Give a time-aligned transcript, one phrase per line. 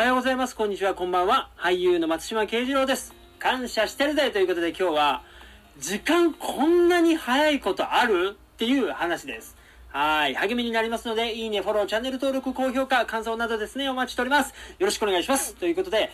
[0.00, 0.56] はようございます。
[0.56, 0.94] こんにちは。
[0.94, 1.50] こんばんは。
[1.58, 3.12] 俳優の松島慶次郎です。
[3.38, 5.22] 感謝してるぜということで今日は、
[5.78, 9.58] 時間こんなに早いことあるっていう話です。
[9.90, 10.34] はい。
[10.36, 14.54] 励みになりますので、いいね、フォロー、チャンネル登録、高評価、感想などですね、お待ちしております。
[14.78, 15.54] よろしくお願いします。
[15.56, 16.10] ということで、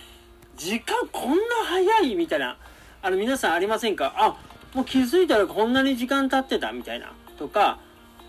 [0.56, 2.58] 時間こんな早いみたいな、
[3.02, 4.14] あの、皆さんありませんか？
[4.16, 4.36] あ、
[4.74, 7.12] もう気づいたらこんなに時間経ってたみたいな。
[7.38, 7.78] とか、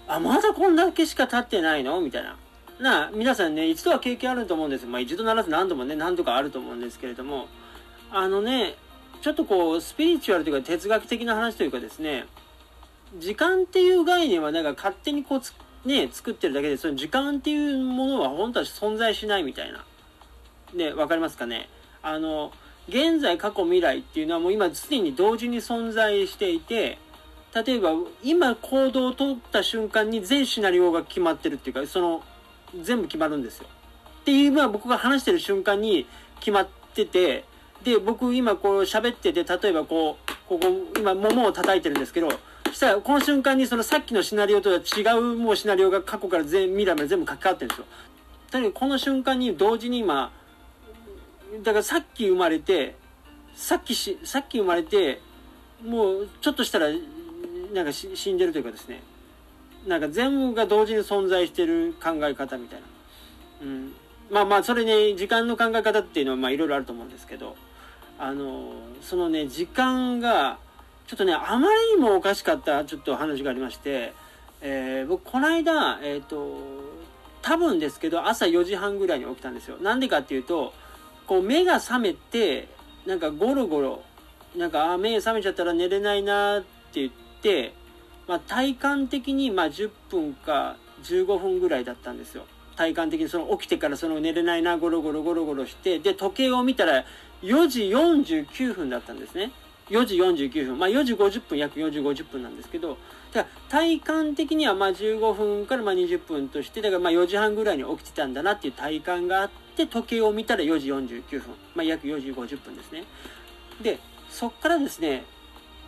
[0.08, 2.00] あ、まだこんだけしか経ってないの？
[2.00, 2.38] みたいな。
[2.80, 4.86] な、皆さんね、一度は経験あると思うんです。
[4.86, 7.48] まあ一度ならず何度もね、何度かあると思うんですけれども、
[8.12, 8.76] あのね、
[9.22, 12.26] ちょっとこう、スピリチュアルというか哲学的な話というかですね、
[13.20, 19.86] 時間っていう概念はなんか勝手にこう、ね、作ってるだけで、その時間っていうものは本当は存在しないみたいな。
[20.74, 21.70] ね、わかりますかね？
[22.04, 22.52] あの、
[22.90, 27.00] 現在、過去、未来っていうのはもう今すでに同時に存在していて、
[27.54, 27.92] 例えば
[28.24, 32.22] 今行動を取った瞬間に全シナリオが決まってるっていうか、その
[32.82, 33.68] 全部決まるんですよ。
[34.22, 36.06] っていうのは僕が話してる瞬間に
[36.40, 37.46] 決まってて、
[37.84, 40.66] で、僕今こう喋ってて、例えばこう、ここ、
[40.98, 42.30] 今桃を叩いてるんですけど、
[42.66, 47.86] そしたらこの瞬間にそのさっきのシナリオとは違うもうシナリオが過去から全未来まで全部書き換わってるんですよ。
[48.52, 50.32] とにかくこの瞬間に同時に今、
[51.64, 52.96] だからさっき生まれて、
[53.56, 55.22] さっきし、さっき生まれて、
[55.86, 56.88] もうちょっとしたら、
[57.74, 59.02] なんか死んでるというかですね。
[59.88, 62.86] なんか全部が同時に存在してる考え方みたいな。
[63.62, 63.94] うん。
[64.30, 67.56] まあまあ、それね、時間の考え方っていうのはまあいろいろあると思うんですけど、
[68.20, 70.58] あの、そのね、時間が、
[71.08, 74.14] ちょっとね、あまりにもおかしかったちょっと話がありまして、
[74.62, 76.60] えー僕、この間、えっ、と、
[77.42, 79.78] 多分ですけど、朝4時半ぐらいに起きたんですよ。
[79.78, 80.74] なんでかっていうと、
[81.28, 82.68] こう、目が覚めて、
[83.06, 84.04] なんかゴロゴロ、
[84.58, 87.74] なんか、あ、目覚めちゃったら寝れないなって言って、
[88.28, 92.46] まあ、体感的に、ま、10分か15分ぐらいだったんですよ。
[92.76, 97.06] 体感的にその起きてからその寝れないな、ゴロゴロゴロゴロして、で、時計を見たら
[97.42, 99.52] 4時49分だったんですね。
[99.90, 100.80] 4時49分。
[100.80, 102.98] まあ、4時50分、約4時50分なんですけど、
[103.34, 111.42] だ体感的にはま15分からま20分として、だからまあ4時半ぐらいに起きてたんだなっていう体感があって、時計を見たら4時49分。
[111.76, 113.06] まあ、約4時50分ですね。
[113.82, 114.00] で、
[114.30, 115.24] そっからですね、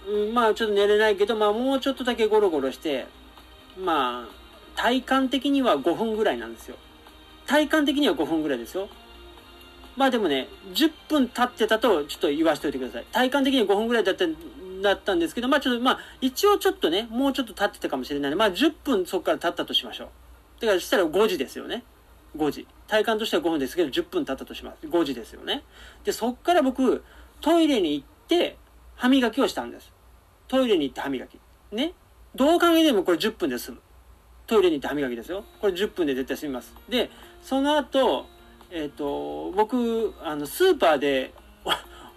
[0.08, 3.08] うん、まあちょっと寝れないけど、まあもうちょっとだけゴロゴロして、
[3.78, 4.28] まあ、
[4.76, 6.78] 体感的には5分ぐらいなんですよ。
[7.46, 8.88] 体感的には5分ぐらいですよ。
[9.98, 13.06] まあでもね、10分経ってたとちょっと言わせておいてください。
[13.12, 14.26] 体感的には5分ぐらいだった
[14.82, 20.62] だったんですけど、まあちょっと、まあ一応ちょっとね、もうちょっと経ってたかもしれないので、まあ10分そこから経ったとしましょう。
[20.62, 21.84] だからしたら5時ですよね。
[22.38, 22.68] 5時。
[22.88, 24.88] 体感としては5分ですけど、10分経ったとします。
[24.88, 25.64] 5時ですよね。
[26.04, 27.04] で、そっから僕、
[27.42, 28.58] トイレに行って、
[29.00, 29.94] 歯磨きをしたんです。
[30.50, 31.40] トイレに行って歯磨き。
[31.72, 31.94] ね。
[32.36, 33.78] どう考えてもこれ10分で済む。
[34.46, 35.46] トイレに行って歯磨きですよ。
[35.62, 36.74] これ10分で絶対済みます。
[36.90, 37.10] で、
[37.42, 38.26] その後、
[38.70, 41.34] えっ、と、僕、あの、スーパーで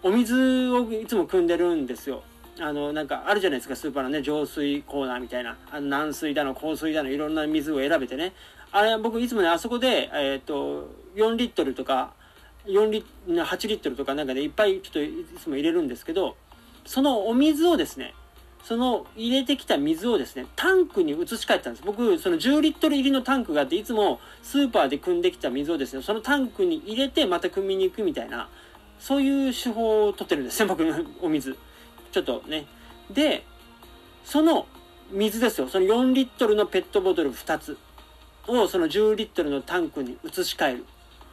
[0.02, 2.24] お、水をいつも汲んでるんですよ。
[2.58, 5.56] あの、なんかあるじゃないですか、スーパーのね、浄水コーナーみたいな。
[5.70, 8.32] あの軟水だの、硬水だの、いろんな水を選べてね。
[8.72, 12.12] あれ、僕いつもね、あそこで、えっ、と、4リットルとか、
[12.66, 16.36] 4リ8リットルとかなんかね、いっぱいちょっといつも入れるんですけど、
[16.84, 18.14] そのお水をですね、
[18.62, 21.84] その入れてきた水をですね、タンクに移し替えたんです。
[21.84, 28.48] 僕、その10リットル入りのタンクがあって、いつもスーパーで汲んできた水をですね、そのタンクに入れてまた汲みに行くみたいな、
[29.00, 31.56] そういう手法を取ってるんですね、 僕のお水。
[32.12, 32.66] ちょっとね。
[33.10, 33.44] で、
[34.24, 34.66] その
[35.10, 37.76] 水ですよ、その4リットルのペットボトル2つ
[38.46, 40.84] をその10リットルのタンクに移し替える。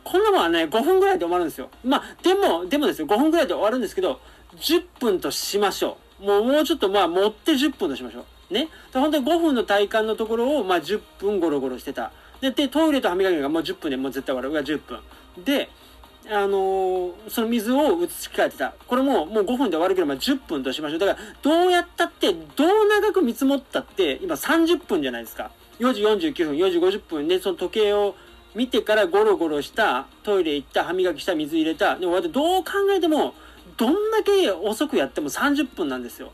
[0.04, 1.70] こんなもんはね、5分ぐらいで終わるんですよ。
[1.84, 4.20] まあ、でも、でもですよ、5分ぐらいで終わるんですけど、
[4.58, 6.26] 10分としましょう。
[6.26, 8.54] もう、もうちょっとまあ、持って10分としましょう。
[8.54, 8.70] ね。
[8.92, 12.12] で本当に5分の体感のところを、まあ、10分ゴロゴロしてた。
[12.42, 14.52] で、で、トイレと歯磨きがもう10分でもう絶対終わる。
[14.52, 15.00] が10分。
[15.44, 15.70] で、
[16.32, 18.74] あのーその水を移し替えてた。
[18.88, 21.00] これももう5分で終わるけど、まあ、10分としましょう。
[21.00, 25.52] だから、どうやったって、どう長く見積もったって、今30分じゃないですか。
[25.80, 28.16] 4時49分、4時50分で、その時計を
[28.56, 31.98] 見てからゴロゴロした、トイレ行った、歯磨きした、水入れた。
[31.98, 33.34] でも、どう考えても、
[33.78, 36.32] どんだけ遅くやっても30分なんですよ。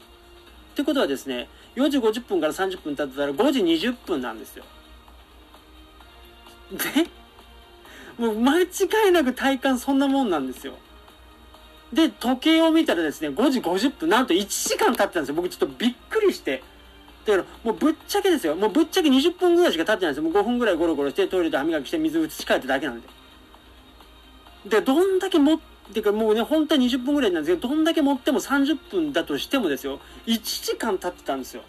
[0.74, 4.64] ってことはですね、4時50分から30分経ってたら5時20分なんですよ。
[6.72, 7.10] で、
[8.18, 8.66] もう間違
[9.10, 10.74] いなく体感そんなもんなんですよ。
[11.94, 15.36] で、時計を見たらですね、5時50分、なんと1時間経ってたんですよ。
[15.36, 16.64] 僕ちょっとびっくりして。
[17.26, 18.56] だから、もうぶっちゃけですよ。
[18.56, 20.24] もうぶっちゃけ20分ぐらいしか経ってないんですよ。
[20.24, 23.08] もう5分ぐらいゴロゴロして、トイレで歯磨きして、水移し替えただけなんで。
[24.68, 25.60] で、どんだけ持っ
[25.94, 31.64] てか、もうね、本当は20分ぐらいなんですけど、どんだけ持っても30分だとしてもですよ、1時間経ってたんですよ。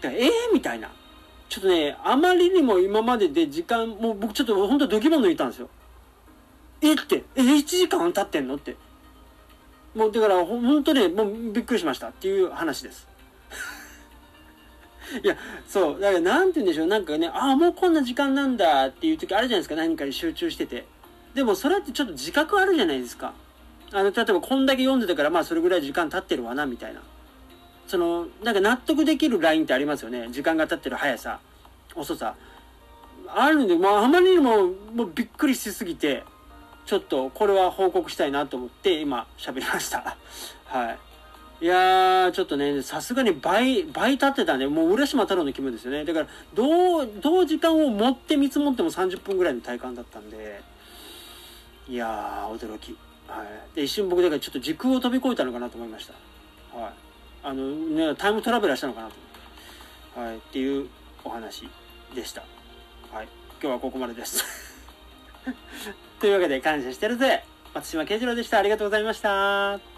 [0.00, 0.90] だからええみたいな。
[1.48, 5.70] ちょっとね、あまりにも今までで時間、もう僕ちょっと本当ドキモ抜いたんですよ。
[6.82, 8.56] えって、え、1時間経ってんの？
[8.56, 8.76] って。
[9.94, 13.07] もう、だから、ほ本当ね、もうびっくりしましたっていう話です。
[15.22, 20.86] いや、そう、だから、なんて言うんでしょう、なんかね、ああ、もうこんな時間なんだっていう時あるじゃないですか、何かに集中してて。
[21.34, 23.32] でも、それってちょっと自覚あるじゃないですか。
[23.92, 27.00] あの、例えば、こんだけ読んでたから、まあ、それぐらい時間経ってるわな、みたいな。
[27.86, 30.28] その、なんか納得できるラインってありますよね。
[30.30, 31.40] 時間が経ってる速さ、
[31.94, 32.34] 遅さ。
[33.34, 36.24] あるんで、まあ、あまりにも、もうびっくりしすぎて、
[36.84, 40.16] ちょっと、これは報告したいなと思って、今、喋りました。
[40.66, 40.98] はい。
[41.60, 46.04] いやー、ちょっとね、さすがに倍、倍経ってたんで、もう浦島太郎の気分ですよね。
[46.04, 50.62] だから、どう、どう時間を持って見積もっても30分ぐらいの体感だったんで、
[51.88, 52.96] いやー、驚き。
[53.26, 53.76] はい。
[53.76, 56.14] で、一瞬僕、だからちょっと時空を飛び越えたのかなと思いました。
[56.78, 56.92] はい。
[57.42, 59.14] あの、ね、タイムトラベラーしたのかなと
[60.14, 60.30] 思って。
[60.30, 60.36] はい。
[60.36, 60.88] っていう
[61.24, 61.68] お話
[62.14, 62.42] でした。
[63.12, 63.28] はい。
[63.60, 64.44] 今日はここまでです。
[66.20, 67.42] というわけで、感謝してるぜ。
[67.74, 68.58] 松島慶次郎でした。
[68.58, 69.97] ありがとうございました。